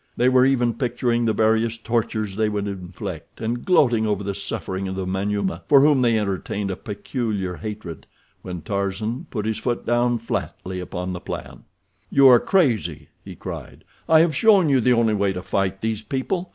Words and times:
They 0.17 0.29
were 0.29 0.47
even 0.47 0.73
picturing 0.73 1.25
the 1.25 1.31
various 1.33 1.77
tortures 1.77 2.35
they 2.35 2.49
would 2.49 2.67
inflict, 2.67 3.39
and 3.39 3.63
gloating 3.63 4.07
over 4.07 4.23
the 4.23 4.33
suffering 4.33 4.87
of 4.87 4.95
the 4.95 5.05
Manyuema, 5.05 5.61
for 5.67 5.81
whom 5.81 6.01
they 6.01 6.17
entertained 6.17 6.71
a 6.71 6.75
peculiar 6.75 7.57
hatred, 7.57 8.07
when 8.41 8.63
Tarzan 8.63 9.27
put 9.29 9.45
his 9.45 9.59
foot 9.59 9.85
down 9.85 10.17
flatly 10.17 10.79
upon 10.79 11.13
the 11.13 11.19
plan. 11.21 11.65
"You 12.09 12.27
are 12.29 12.39
crazy!" 12.39 13.09
he 13.23 13.35
cried. 13.35 13.83
"I 14.09 14.21
have 14.21 14.35
shown 14.35 14.69
you 14.69 14.81
the 14.81 14.93
only 14.93 15.13
way 15.13 15.33
to 15.33 15.43
fight 15.43 15.81
these 15.81 16.01
people. 16.01 16.49